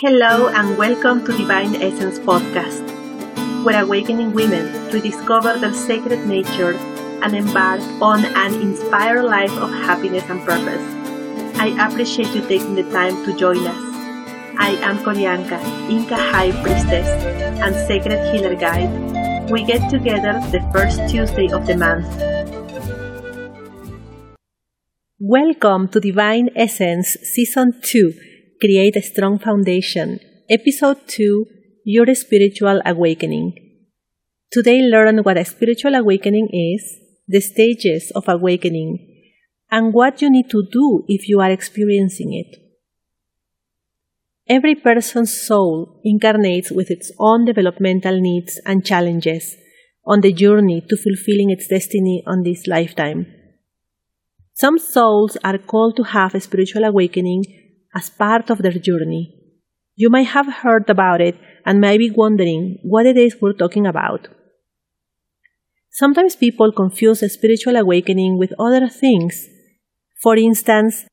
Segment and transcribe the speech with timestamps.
[0.00, 2.86] Hello and welcome to Divine Essence Podcast,
[3.64, 6.74] where awakening women rediscover their sacred nature
[7.24, 11.58] and embark on an inspired life of happiness and purpose.
[11.58, 13.82] I appreciate you taking the time to join us.
[14.60, 15.58] I am Corianka,
[15.90, 17.08] Inca High Priestess
[17.58, 19.50] and Sacred Healer Guide.
[19.50, 22.06] We get together the first Tuesday of the month.
[25.18, 28.12] Welcome to Divine Essence Season 2
[28.60, 30.18] Create a Strong Foundation,
[30.50, 31.46] Episode 2
[31.84, 33.52] Your Spiritual Awakening.
[34.50, 36.98] Today, learn what a spiritual awakening is,
[37.28, 38.98] the stages of awakening,
[39.70, 42.58] and what you need to do if you are experiencing it.
[44.48, 49.56] Every person's soul incarnates with its own developmental needs and challenges
[50.04, 53.24] on the journey to fulfilling its destiny on this lifetime.
[54.54, 57.44] Some souls are called to have a spiritual awakening
[57.98, 59.22] as part of their journey.
[60.02, 61.36] You might have heard about it
[61.66, 64.28] and may be wondering what it is we're talking about.
[65.90, 69.48] Sometimes people confuse a spiritual awakening with other things.
[70.22, 71.06] For instance,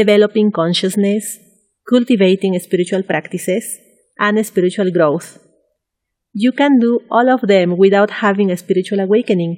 [0.00, 1.38] developing consciousness,
[1.88, 3.78] cultivating spiritual practices,
[4.18, 5.38] and spiritual growth.
[6.34, 9.56] You can do all of them without having a spiritual awakening,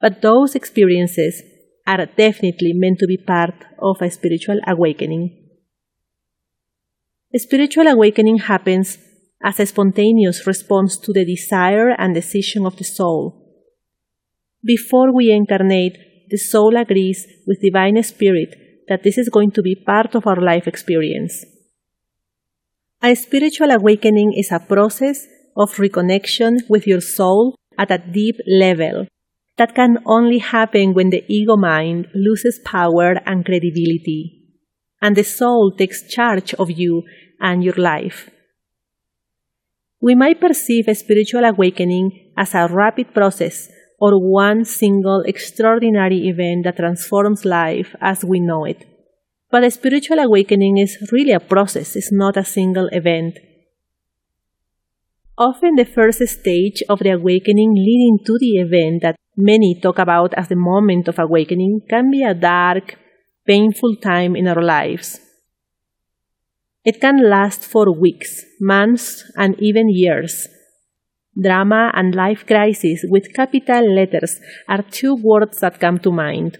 [0.00, 1.42] but those experiences
[1.86, 5.47] are definitely meant to be part of a spiritual awakening.
[7.36, 8.96] Spiritual awakening happens
[9.44, 13.44] as a spontaneous response to the desire and decision of the soul.
[14.64, 15.98] Before we incarnate,
[16.30, 18.54] the soul agrees with Divine Spirit
[18.88, 21.44] that this is going to be part of our life experience.
[23.02, 29.06] A spiritual awakening is a process of reconnection with your soul at a deep level
[29.58, 34.37] that can only happen when the ego mind loses power and credibility
[35.00, 37.02] and the soul takes charge of you
[37.40, 38.30] and your life.
[40.00, 43.68] We might perceive a spiritual awakening as a rapid process
[43.98, 48.86] or one single extraordinary event that transforms life as we know it.
[49.50, 53.38] But a spiritual awakening is really a process, it's not a single event.
[55.36, 60.34] Often the first stage of the awakening leading to the event that many talk about
[60.34, 62.98] as the moment of awakening can be a dark,
[63.48, 65.20] painful time in our lives.
[66.84, 70.46] It can last for weeks, months, and even years.
[71.40, 74.38] Drama and life crisis with capital letters
[74.68, 76.58] are two words that come to mind.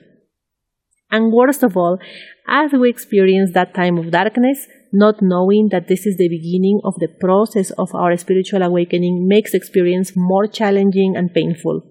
[1.10, 1.98] And worst of all,
[2.46, 6.94] as we experience that time of darkness, not knowing that this is the beginning of
[6.96, 11.82] the process of our spiritual awakening makes experience more challenging and painful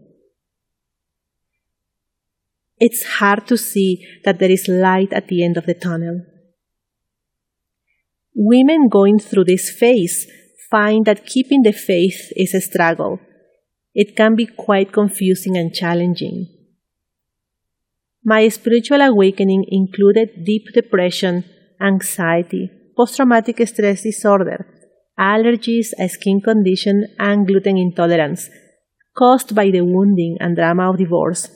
[2.80, 6.22] it's hard to see that there is light at the end of the tunnel.
[8.36, 10.28] Women going through this phase
[10.70, 13.20] find that keeping the faith is a struggle.
[13.96, 16.48] It can be quite confusing and challenging.
[18.24, 21.46] My spiritual awakening included deep depression,
[21.82, 24.68] anxiety, post traumatic stress disorder,
[25.18, 28.50] allergies, a skin condition, and gluten intolerance
[29.18, 31.50] caused by the wounding and drama of divorce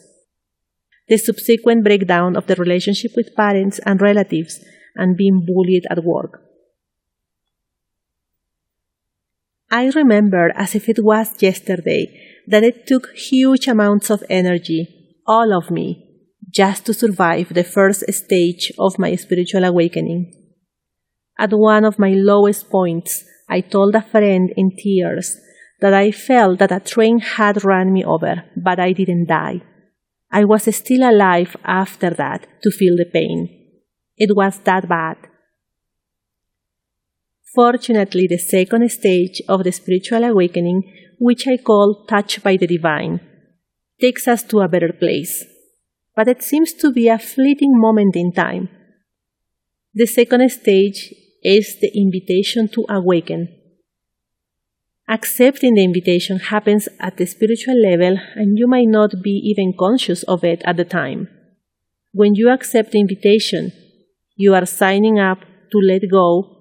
[1.12, 4.64] the subsequent breakdown of the relationship with parents and relatives,
[4.96, 6.42] and being bullied at work.
[9.70, 12.08] I remember as if it was yesterday
[12.48, 14.88] that it took huge amounts of energy,
[15.28, 15.88] all of me,
[16.50, 20.32] just to survive the first stage of my spiritual awakening.
[21.38, 25.36] At one of my lowest points, I told a friend in tears
[25.82, 29.62] that I felt that a train had run me over, but I didn't die.
[30.32, 33.50] I was still alive after that to feel the pain.
[34.18, 35.18] It was that bad.
[37.54, 40.84] Fortunately, the second stage of the spiritual awakening,
[41.20, 43.20] which I call touch by the divine,
[44.00, 45.44] takes us to a better place.
[46.16, 48.70] But it seems to be a fleeting moment in time.
[49.94, 53.50] The second stage is the invitation to awaken,
[55.12, 60.24] Accepting the invitation happens at the spiritual level and you might not be even conscious
[60.24, 61.28] of it at the time.
[62.14, 63.74] When you accept the invitation,
[64.38, 65.40] you are signing up
[65.72, 66.56] to let go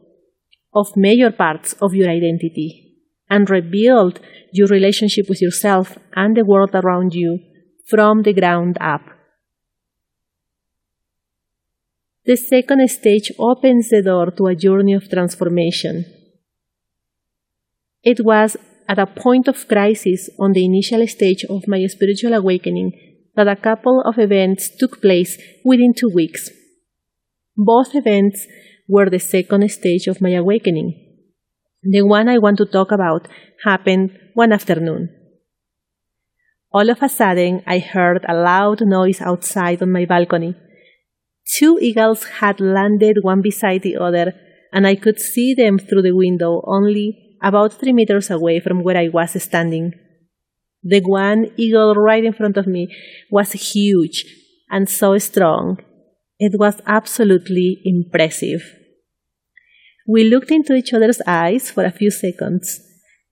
[0.74, 2.96] of major parts of your identity
[3.28, 4.18] and rebuild
[4.52, 7.38] your relationship with yourself and the world around you
[7.86, 9.02] from the ground up.
[12.26, 16.04] The second stage opens the door to a journey of transformation
[18.02, 18.56] it was
[18.88, 22.92] at a point of crisis on the initial stage of my spiritual awakening
[23.36, 26.50] that a couple of events took place within two weeks.
[27.56, 28.46] Both events
[28.88, 30.88] were the second stage of my awakening.
[31.82, 33.28] The one I want to talk about
[33.64, 35.08] happened one afternoon.
[36.72, 40.54] All of a sudden, I heard a loud noise outside on my balcony.
[41.58, 44.32] Two eagles had landed one beside the other,
[44.72, 48.96] and I could see them through the window only about three meters away from where
[48.96, 49.94] I was standing.
[50.82, 52.94] The one eagle right in front of me
[53.30, 54.24] was huge
[54.70, 55.78] and so strong.
[56.38, 58.62] It was absolutely impressive.
[60.08, 62.80] We looked into each other's eyes for a few seconds,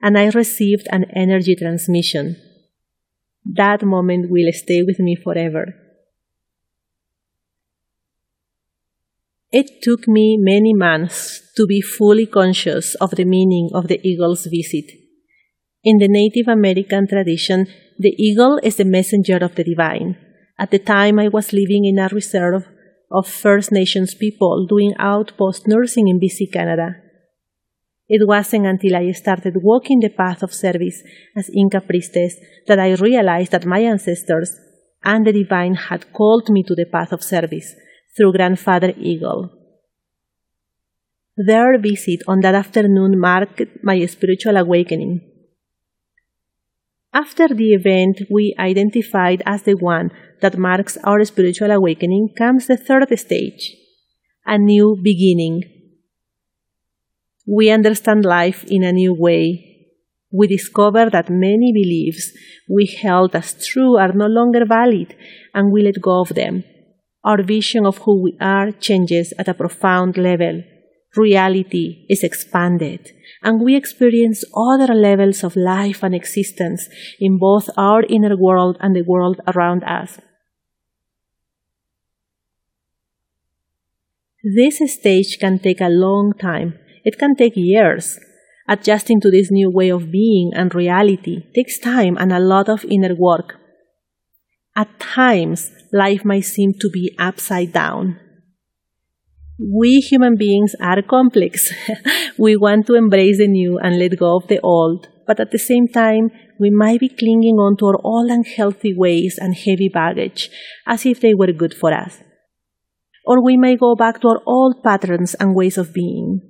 [0.02, 2.37] and I received an energy transmission.
[3.44, 5.75] That moment will stay with me forever.
[9.50, 14.44] It took me many months to be fully conscious of the meaning of the eagle's
[14.44, 14.92] visit.
[15.82, 17.66] In the Native American tradition,
[17.98, 20.18] the eagle is the messenger of the divine.
[20.58, 22.66] At the time, I was living in a reserve
[23.10, 26.96] of First Nations people doing outpost nursing in BC, Canada.
[28.06, 31.02] It wasn't until I started walking the path of service
[31.34, 32.36] as Inca priestess
[32.66, 34.54] that I realized that my ancestors
[35.02, 37.74] and the divine had called me to the path of service
[38.18, 39.50] through Grandfather Eagle.
[41.36, 45.20] Their visit on that afternoon marked my spiritual awakening.
[47.14, 50.10] After the event we identified as the one
[50.42, 53.76] that marks our spiritual awakening comes the third stage,
[54.44, 55.62] a new beginning.
[57.46, 59.64] We understand life in a new way.
[60.30, 62.32] We discover that many beliefs
[62.68, 65.14] we held as true are no longer valid
[65.54, 66.64] and we let go of them.
[67.24, 70.62] Our vision of who we are changes at a profound level.
[71.16, 73.10] Reality is expanded
[73.42, 76.88] and we experience other levels of life and existence
[77.20, 80.18] in both our inner world and the world around us.
[84.42, 86.78] This stage can take a long time.
[87.04, 88.18] It can take years.
[88.68, 92.84] Adjusting to this new way of being and reality takes time and a lot of
[92.84, 93.56] inner work.
[94.78, 98.19] At times, life might seem to be upside down.
[99.58, 101.70] We human beings are complex.
[102.38, 105.58] we want to embrace the new and let go of the old, but at the
[105.58, 106.30] same time,
[106.60, 110.48] we might be clinging on to our old unhealthy ways and heavy baggage
[110.86, 112.22] as if they were good for us
[113.28, 116.40] or we may go back to our old patterns and ways of being.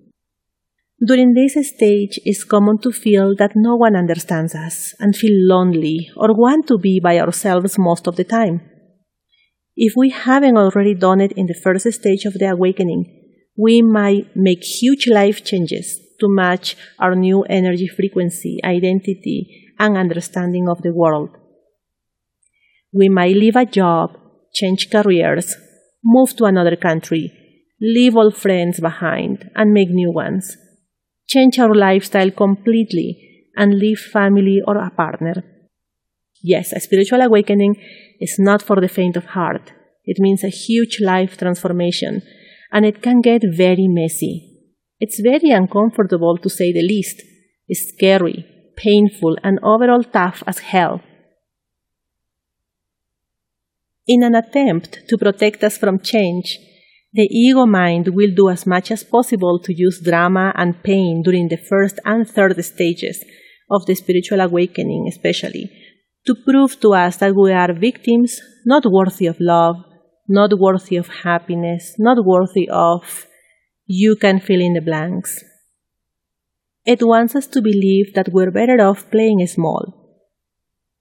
[1.05, 6.11] During this stage, it's common to feel that no one understands us and feel lonely
[6.17, 8.61] or want to be by ourselves most of the time.
[9.77, 13.05] If we haven't already done it in the first stage of the awakening,
[13.57, 20.69] we might make huge life changes to match our new energy frequency, identity, and understanding
[20.69, 21.31] of the world.
[22.93, 24.19] We might leave a job,
[24.53, 25.57] change careers,
[26.03, 27.33] move to another country,
[27.81, 30.57] leave old friends behind, and make new ones.
[31.29, 35.45] Change our lifestyle completely and leave family or a partner.
[36.43, 37.77] Yes, a spiritual awakening
[38.21, 39.73] is not for the faint of heart.
[40.05, 42.23] It means a huge life transformation,
[42.73, 44.59] and it can get very messy.
[45.01, 47.21] It's very uncomfortable to say the least.
[47.69, 48.47] It's scary,
[48.77, 51.03] painful, and overall tough as hell.
[54.07, 56.59] In an attempt to protect us from change,
[57.13, 61.49] the ego mind will do as much as possible to use drama and pain during
[61.49, 63.25] the first and third stages
[63.71, 65.71] of the spiritual awakening, especially,
[66.27, 69.77] to prove to us that we are victims not worthy of love,
[70.29, 73.27] not worthy of happiness, not worthy of
[73.87, 75.43] you can fill in the blanks.
[76.85, 80.19] It wants us to believe that we're better off playing small,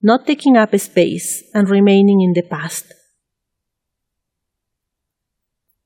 [0.02, 2.94] not taking up space and remaining in the past,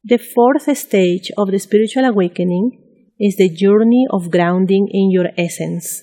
[0.03, 2.71] the fourth stage of the spiritual awakening
[3.19, 6.01] is the journey of grounding in your essence.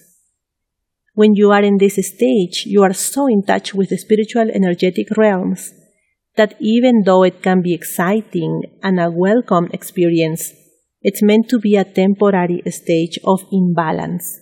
[1.15, 5.09] When you are in this stage, you are so in touch with the spiritual energetic
[5.17, 5.73] realms
[6.37, 10.53] that even though it can be exciting and a welcome experience,
[11.03, 14.39] it's meant to be a temporary stage of imbalance.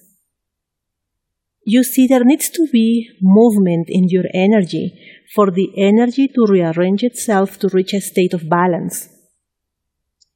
[1.65, 5.01] You see, there needs to be movement in your energy
[5.35, 9.16] for the energy to rearrange itself to reach a state of balance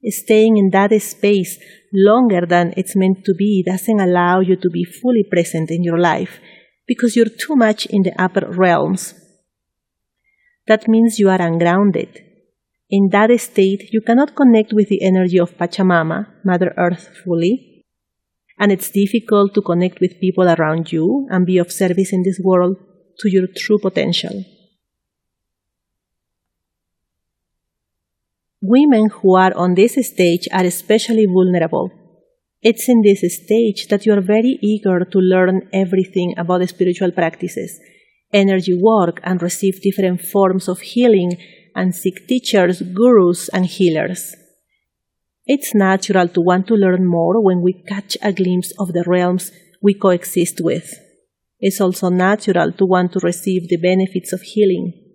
[0.09, 1.59] staying in that space
[1.92, 5.99] longer than it's meant to be doesn't allow you to be fully present in your
[5.99, 6.40] life
[6.87, 9.14] because you're too much in the upper realms.
[10.66, 12.25] That means you are ungrounded.
[12.88, 17.85] In that state, you cannot connect with the energy of Pachamama, Mother Earth, fully,
[18.59, 22.40] and it's difficult to connect with people around you and be of service in this
[22.42, 22.76] world
[23.21, 24.45] to your true potential.
[28.62, 31.90] Women who are on this stage are especially vulnerable.
[32.61, 37.81] It's in this stage that you are very eager to learn everything about spiritual practices,
[38.35, 41.38] energy work, and receive different forms of healing
[41.75, 44.37] and seek teachers, gurus, and healers.
[45.47, 49.52] It's natural to want to learn more when we catch a glimpse of the realms
[49.81, 50.93] we coexist with.
[51.61, 55.10] It's also natural to want to receive the benefits of healing.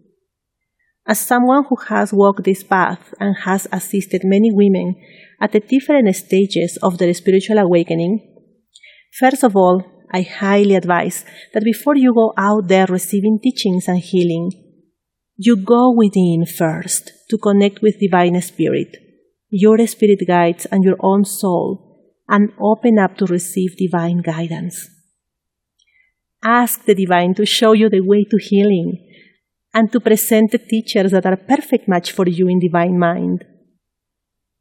[1.07, 4.95] As someone who has walked this path and has assisted many women
[5.39, 8.19] at the different stages of their spiritual awakening,
[9.19, 13.99] first of all, I highly advise that before you go out there receiving teachings and
[13.99, 14.51] healing,
[15.37, 18.95] you go within first to connect with Divine Spirit,
[19.49, 24.89] your spirit guides, and your own soul, and open up to receive divine guidance.
[26.43, 29.04] Ask the Divine to show you the way to healing
[29.75, 33.43] and to present the teachers that are perfect match for you in Divine Mind.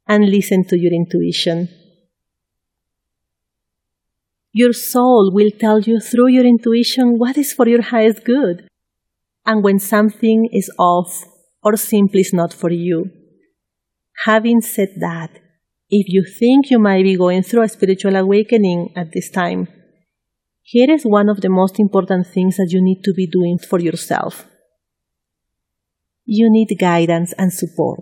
[0.09, 1.69] And listen to your intuition.
[4.53, 8.67] Your soul will tell you through your intuition what is for your highest good
[9.47, 11.25] and when something is off
[11.63, 13.11] or simply is not for you.
[14.25, 15.31] Having said that,
[15.91, 19.69] if you think you might be going through a spiritual awakening at this time,
[20.63, 23.79] here is one of the most important things that you need to be doing for
[23.79, 24.49] yourself.
[26.25, 28.01] You need guidance and support.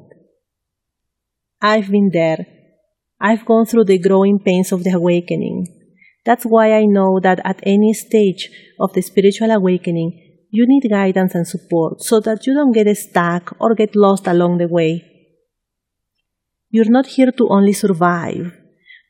[1.60, 2.46] I've been there.
[3.20, 5.66] I've gone through the growing pains of the awakening.
[6.24, 8.48] That's why I know that at any stage
[8.78, 13.56] of the spiritual awakening, you need guidance and support so that you don't get stuck
[13.58, 15.04] or get lost along the way.
[16.70, 18.52] You're not here to only survive,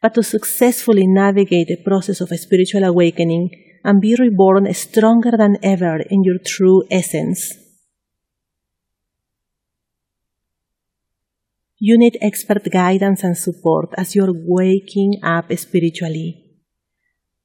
[0.00, 3.50] but to successfully navigate the process of a spiritual awakening
[3.85, 7.62] and be reborn stronger than ever in your true essence.
[11.85, 16.29] You need expert guidance and support as you're waking up spiritually.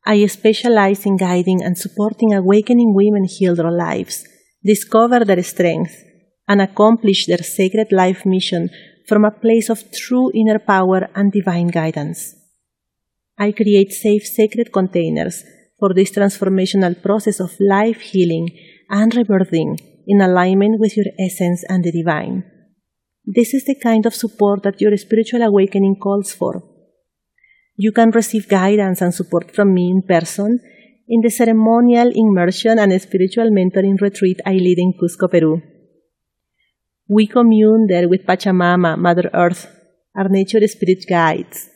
[0.05, 4.27] I specialize in guiding and supporting awakening women heal their lives,
[4.63, 5.95] discover their strength,
[6.47, 8.69] and accomplish their sacred life mission
[9.07, 12.35] from a place of true inner power and divine guidance.
[13.39, 15.43] I create safe, sacred containers
[15.79, 18.49] for this transformational process of life healing
[18.91, 22.43] and rebirthing in alignment with your essence and the divine.
[23.27, 26.63] This is the kind of support that your spiritual awakening calls for
[27.77, 30.59] you can receive guidance and support from me in person
[31.07, 35.61] in the ceremonial immersion and spiritual mentoring retreat I lead in Cusco, Peru.
[37.07, 39.67] We commune there with Pachamama, Mother Earth,
[40.15, 41.69] our nature spirit guides,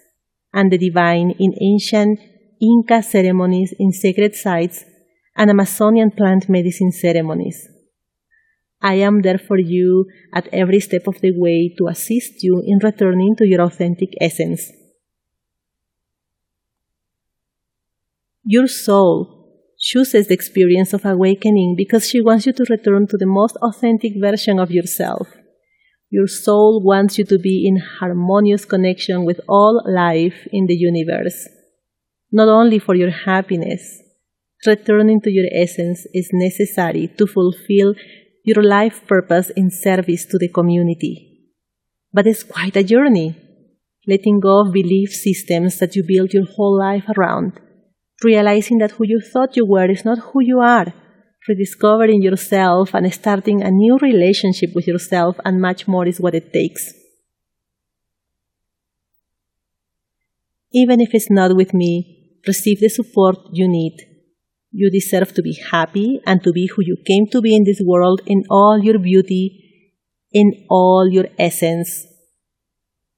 [0.53, 2.19] and the divine in ancient
[2.59, 4.83] Inca ceremonies in sacred sites
[5.37, 7.67] and Amazonian plant medicine ceremonies.
[8.81, 12.79] I am there for you at every step of the way to assist you in
[12.83, 14.71] returning to your authentic essence.
[18.43, 19.41] Your soul
[19.79, 24.13] chooses the experience of awakening because she wants you to return to the most authentic
[24.19, 25.27] version of yourself.
[26.09, 31.47] Your soul wants you to be in harmonious connection with all life in the universe.
[32.31, 34.01] Not only for your happiness,
[34.65, 37.93] returning to your essence is necessary to fulfill
[38.43, 41.49] your life purpose in service to the community.
[42.13, 43.35] But it's quite a journey,
[44.07, 47.59] letting go of belief systems that you built your whole life around
[48.23, 50.93] realizing that who you thought you were is not who you are,
[51.47, 56.53] rediscovering yourself and starting a new relationship with yourself, and much more is what it
[56.53, 56.93] takes.
[60.73, 64.10] Even if it's not with me, receive the support you need.
[64.71, 67.81] You deserve to be happy and to be who you came to be in this
[67.83, 69.89] world in all your beauty,
[70.31, 72.07] in all your essence.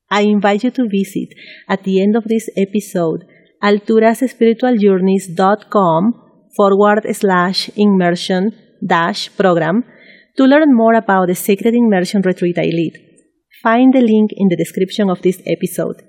[0.10, 1.30] I invite you to visit
[1.70, 3.26] at the end of this episode
[3.64, 6.14] alturasspiritualjourneys.com
[6.56, 8.52] forward slash immersion
[8.86, 9.84] dash program
[10.38, 12.94] to learn more about the Sacred Immersion Retreat I lead.
[13.62, 16.02] Find the link in the description of this episode.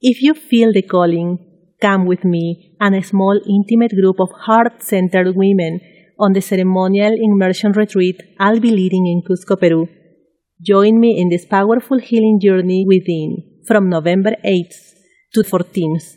[0.00, 1.38] If you feel the calling,
[1.80, 5.80] come with me and a small intimate group of heart-centered women
[6.18, 9.88] on the ceremonial immersion retreat I'll be leading in Cusco, Peru.
[10.62, 14.94] Join me in this powerful healing journey within from November 8th
[15.34, 16.16] to 14th.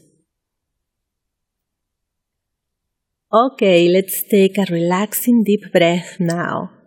[3.31, 6.78] Okay, let's take a relaxing deep breath now.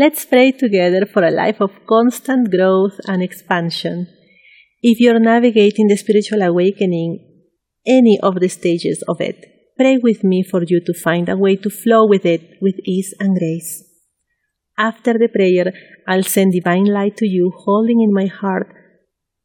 [0.00, 4.06] Let's pray together for a life of constant growth and expansion.
[4.80, 7.18] If you're navigating the spiritual awakening,
[7.84, 9.44] any of the stages of it,
[9.76, 13.12] pray with me for you to find a way to flow with it with ease
[13.18, 13.82] and grace.
[14.78, 15.72] After the prayer,
[16.06, 18.72] I'll send divine light to you, holding in my heart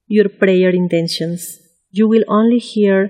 [0.05, 1.57] your prayer intentions.
[1.89, 3.10] You will only hear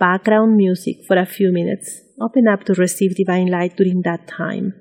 [0.00, 2.00] background music for a few minutes.
[2.20, 4.74] Open up to receive divine light during that time.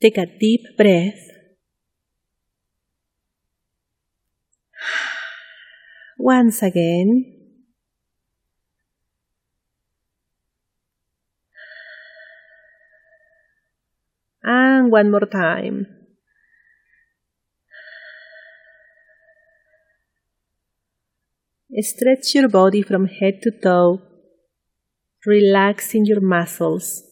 [0.00, 1.30] Take a deep breath.
[6.18, 7.32] Once again.
[14.42, 15.86] And one more time.
[21.78, 24.00] Stretch your body from head to toe,
[25.26, 27.05] relaxing your muscles.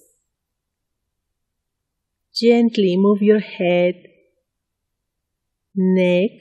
[2.34, 3.94] Gently move your head,
[5.76, 6.32] neck,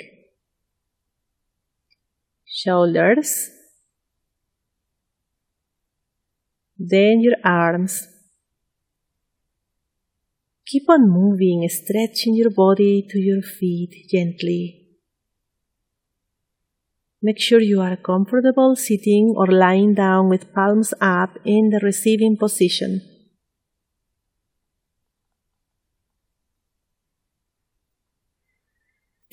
[2.45, 3.51] shoulders,
[6.79, 8.07] then your arms.
[10.65, 14.83] Keep on moving, stretching your body to your feet gently.
[17.21, 22.35] Make sure you are comfortable sitting or lying down with palms up in the receiving
[22.35, 23.12] position.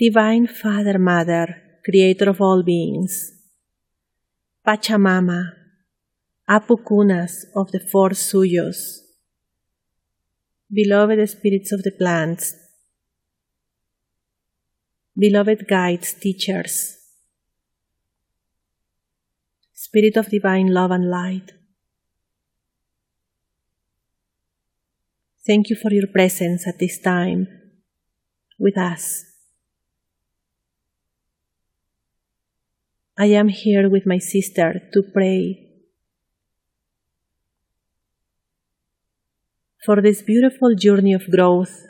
[0.00, 3.32] Divine Father, Mother, Creator of all beings,
[4.66, 5.52] Pachamama,
[6.48, 9.00] Apukunas of the four Suyos,
[10.72, 12.54] beloved spirits of the plants,
[15.18, 16.96] beloved guides, teachers,
[19.74, 21.52] Spirit of divine love and light.
[25.46, 27.48] Thank you for your presence at this time
[28.58, 29.29] with us.
[33.22, 35.68] I am here with my sister to pray
[39.84, 41.82] for this beautiful journey of growth,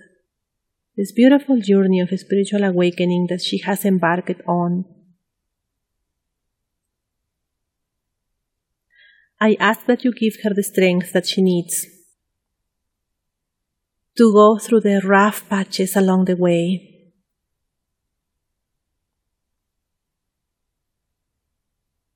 [0.97, 4.87] this beautiful journey of spiritual awakening that she has embarked on.
[9.41, 11.87] I ask that you give her the strength that she needs
[14.19, 16.90] to go through the rough patches along the way.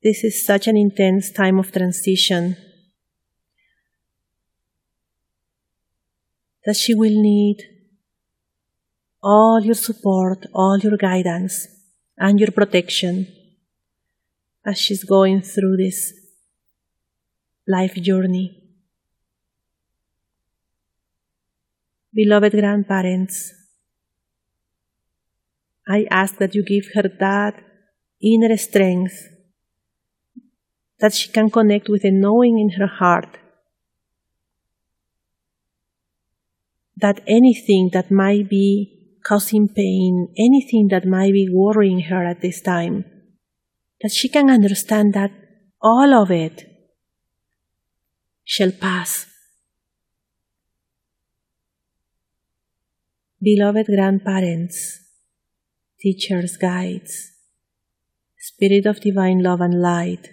[0.04, 2.58] This is such an intense time of transition
[6.66, 7.62] that she will need
[9.22, 11.66] all your support, all your guidance,
[12.18, 13.28] and your protection
[14.66, 16.12] as she's going through this
[17.66, 18.62] life journey.
[22.12, 23.54] Beloved grandparents,
[25.88, 27.64] I ask that you give her that
[28.20, 29.30] inner strength
[31.04, 33.36] that she can connect with a knowing in her heart
[36.96, 42.62] that anything that might be causing pain, anything that might be worrying her at this
[42.62, 43.04] time,
[44.00, 45.30] that she can understand that
[45.82, 46.64] all of it
[48.42, 49.26] shall pass.
[53.42, 55.00] Beloved grandparents,
[56.00, 57.32] teachers, guides,
[58.38, 60.30] Spirit of divine love and light,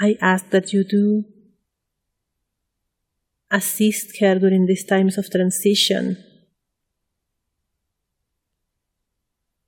[0.00, 1.24] I ask that you do
[3.50, 6.16] assist her during these times of transition,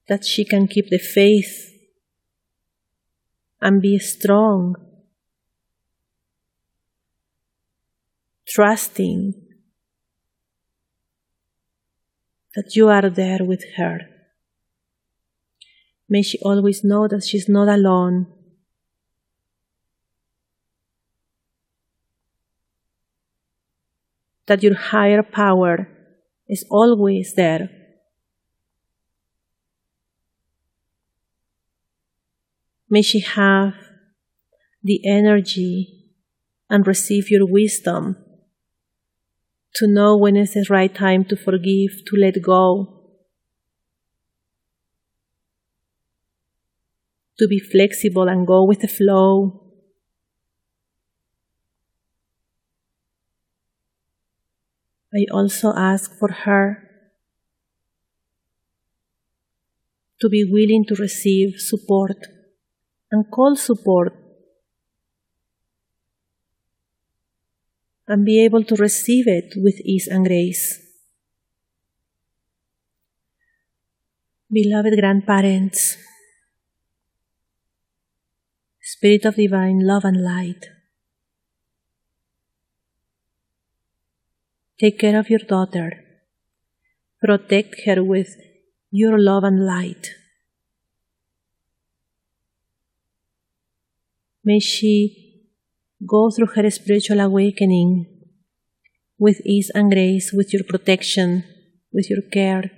[0.09, 1.75] that she can keep the faith
[3.61, 4.75] and be strong,
[8.49, 9.35] trusting
[12.55, 14.01] that you are there with her.
[16.09, 18.27] May she always know that she's not alone.
[24.47, 25.89] That your higher power
[26.49, 27.71] is always there
[32.93, 33.73] May she have
[34.83, 36.11] the energy
[36.69, 38.23] and receive your wisdom
[39.77, 43.15] to know when is the right time to forgive, to let go,
[47.39, 49.62] to be flexible and go with the flow.
[55.15, 56.89] I also ask for her
[60.21, 62.17] to be willing to receive support
[63.11, 64.15] and call support
[68.09, 70.81] and be able to receive it with ease and grace.
[74.51, 75.97] Beloved grandparents,
[78.81, 80.69] Spirit of divine love and light,
[84.83, 86.03] Take care of your daughter.
[87.23, 88.35] Protect her with
[88.91, 90.09] your love and light.
[94.45, 95.45] May she
[96.05, 98.07] go through her spiritual awakening
[99.19, 101.45] with ease and grace, with your protection,
[101.93, 102.73] with your care.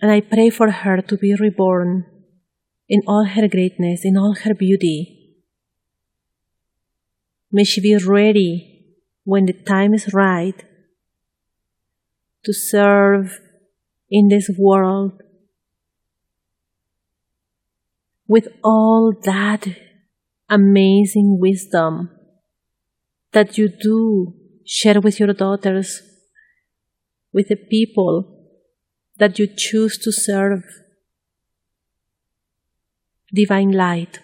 [0.00, 2.04] And I pray for her to be reborn
[2.88, 5.36] in all her greatness, in all her beauty.
[7.52, 8.71] May she be ready
[9.24, 10.64] when the time is right
[12.44, 13.38] to serve
[14.10, 15.22] in this world
[18.26, 19.66] with all that
[20.48, 22.10] amazing wisdom
[23.32, 24.34] that you do
[24.66, 26.02] share with your daughters,
[27.32, 28.16] with the people
[29.18, 30.62] that you choose to serve.
[33.34, 34.20] Divine light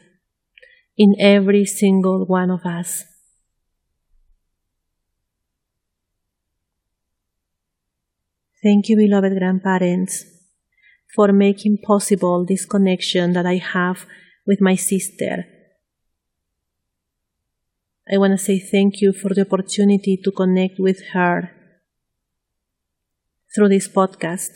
[0.97, 3.05] in every single one of us.
[8.63, 10.25] Thank you, beloved grandparents,
[11.15, 14.05] for making possible this connection that I have
[14.47, 15.47] with my sister.
[18.11, 21.53] I want to say thank you for the opportunity to connect with her
[23.55, 24.51] through this podcast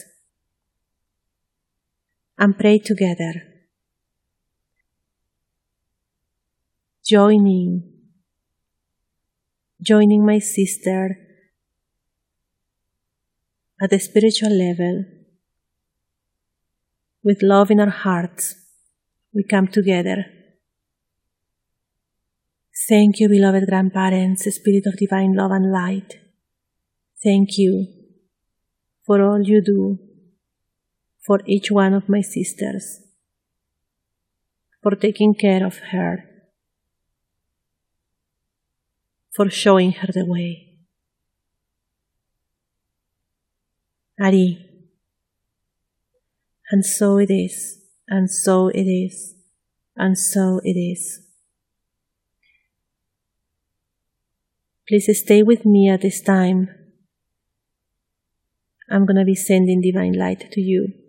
[2.38, 3.34] and pray together.
[7.04, 7.84] Joining,
[9.80, 11.18] joining my sister
[13.82, 15.04] at the spiritual level,
[17.24, 18.54] with love in our hearts,
[19.34, 20.24] we come together.
[22.88, 26.20] Thank you, beloved grandparents, Spirit of divine love and light.
[27.24, 27.88] Thank you
[29.04, 29.98] for all you do
[31.26, 33.00] for each one of my sisters,
[34.80, 36.24] for taking care of her,
[39.34, 40.71] for showing her the way.
[44.22, 44.68] Ari.
[46.70, 49.34] And so it is, and so it is,
[49.96, 51.20] and so it is.
[54.88, 56.68] Please stay with me at this time.
[58.88, 61.01] I'm going to be sending divine light to you.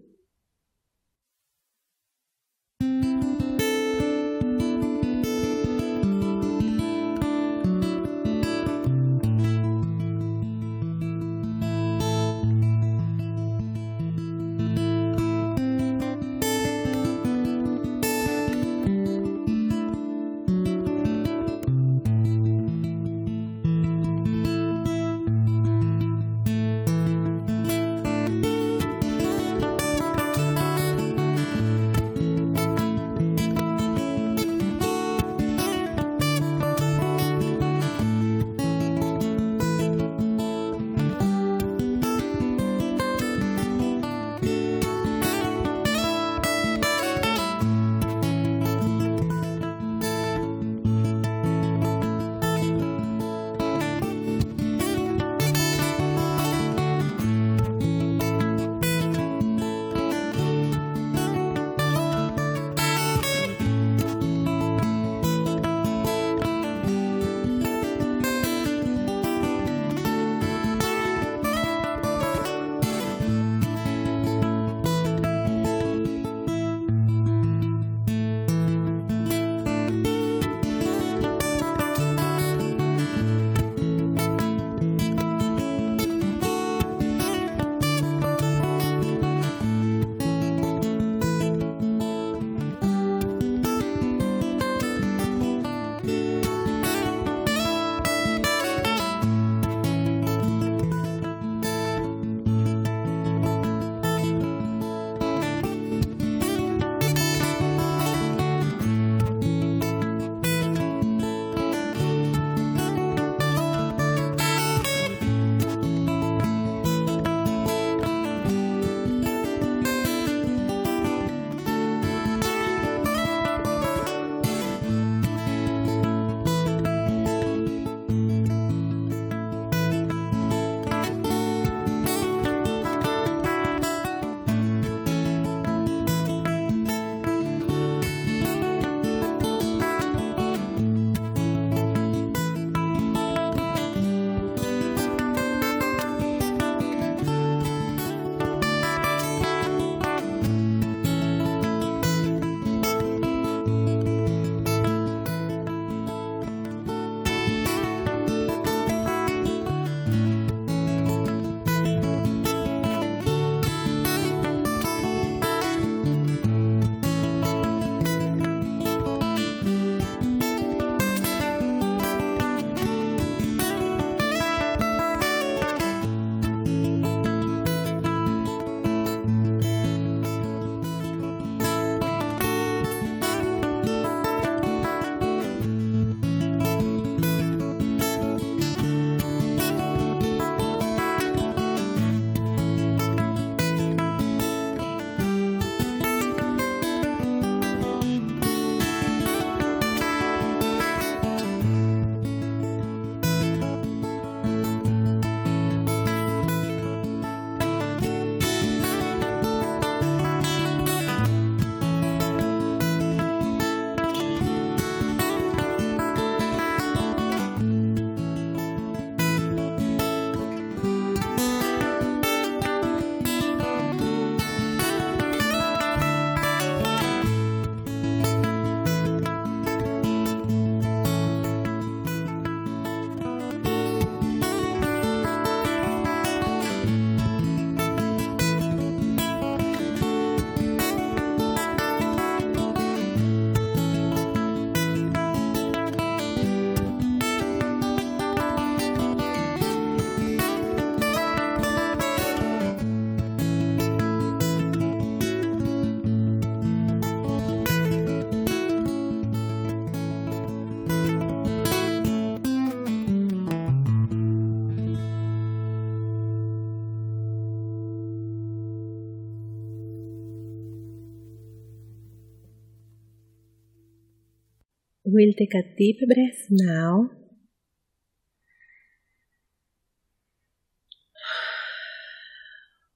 [275.16, 277.12] We'll take a deep breath now.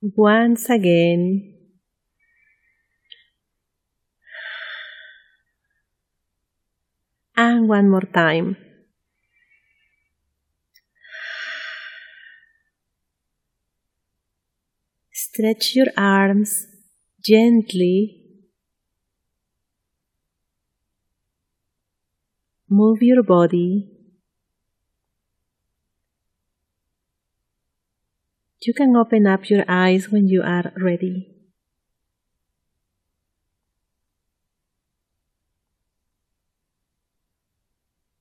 [0.02, 1.54] Once again,
[7.36, 8.58] and one more time.
[15.12, 16.66] Stretch your arms
[17.24, 18.27] gently.
[22.70, 23.90] Move your body.
[28.62, 31.34] You can open up your eyes when you are ready.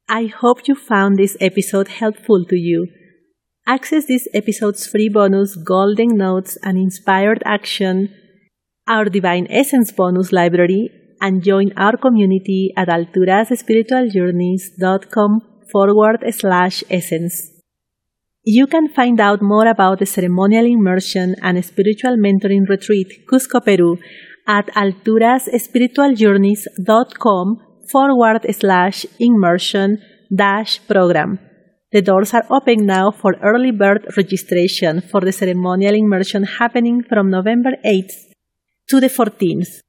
[0.09, 2.87] I hope you found this episode helpful to you.
[3.67, 8.15] Access this episode's free bonus, golden notes, and inspired action,
[8.87, 17.51] our divine essence bonus library, and join our community at alturasspiritualjourneys.com forward slash essence.
[18.45, 23.99] You can find out more about the ceremonial immersion and spiritual mentoring retreat Cusco, Peru
[24.47, 29.99] at alturasspiritualjourneys.com forward slash immersion
[30.35, 31.39] dash program.
[31.93, 37.31] The doors are open now for early bird registration for the ceremonial immersion happening from
[37.31, 38.13] November 8th
[38.89, 39.81] to the 14th.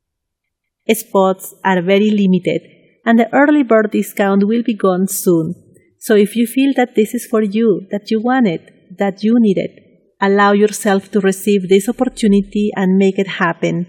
[0.96, 2.62] Spots are very limited
[3.06, 5.56] and the early bird discount will be gone soon.
[5.98, 9.36] So if you feel that this is for you, that you want it, that you
[9.40, 9.84] need it,
[10.22, 13.88] allow yourself to receive this opportunity and make it happen.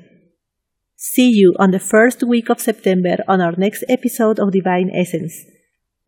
[0.96, 5.34] See you on the first week of September on our next episode of Divine Essence,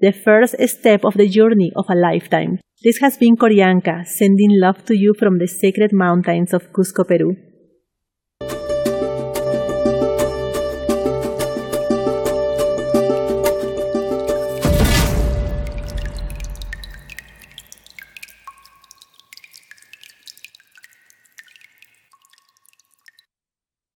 [0.01, 2.59] the first step of the journey of a lifetime.
[2.83, 7.37] This has been Corianka, sending love to you from the sacred mountains of Cusco, Peru.